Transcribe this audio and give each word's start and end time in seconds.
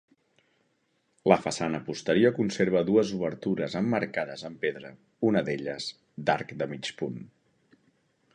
La 1.31 1.37
façana 1.43 1.81
posterior 1.89 2.33
conserva 2.37 2.81
dues 2.87 3.11
obertures 3.19 3.77
emmarcades 3.83 4.47
amb 4.51 4.61
pedra, 4.65 4.93
una 5.33 5.45
d'elles 5.51 5.93
d'arc 6.31 6.57
de 6.65 6.71
mig 6.75 6.91
punt. 7.03 7.23